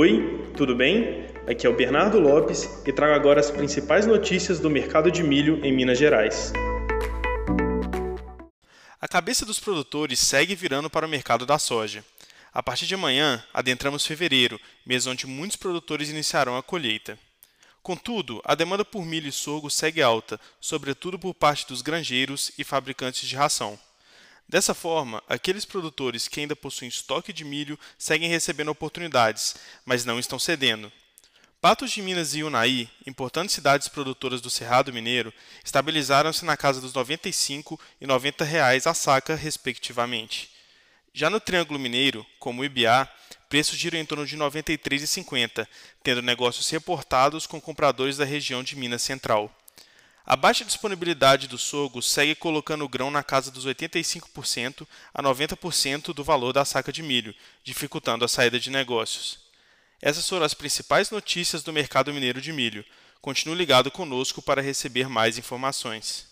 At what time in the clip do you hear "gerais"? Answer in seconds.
5.98-6.52